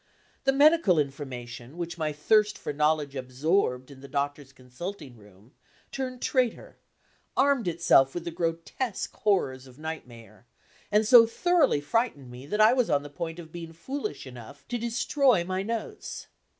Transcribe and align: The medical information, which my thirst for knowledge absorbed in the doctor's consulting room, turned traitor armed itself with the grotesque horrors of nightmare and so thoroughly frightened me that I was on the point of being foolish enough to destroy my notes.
The 0.45 0.51
medical 0.51 0.97
information, 0.97 1.77
which 1.77 1.95
my 1.95 2.11
thirst 2.11 2.57
for 2.57 2.73
knowledge 2.73 3.15
absorbed 3.15 3.91
in 3.91 3.99
the 4.01 4.07
doctor's 4.07 4.51
consulting 4.51 5.15
room, 5.15 5.51
turned 5.91 6.23
traitor 6.23 6.77
armed 7.37 7.67
itself 7.67 8.15
with 8.15 8.23
the 8.25 8.31
grotesque 8.31 9.13
horrors 9.17 9.67
of 9.67 9.77
nightmare 9.77 10.47
and 10.91 11.05
so 11.07 11.27
thoroughly 11.27 11.81
frightened 11.81 12.31
me 12.31 12.47
that 12.47 12.59
I 12.59 12.73
was 12.73 12.89
on 12.89 13.03
the 13.03 13.11
point 13.11 13.37
of 13.37 13.51
being 13.51 13.73
foolish 13.73 14.25
enough 14.25 14.67
to 14.69 14.79
destroy 14.79 15.43
my 15.43 15.61
notes. 15.61 16.25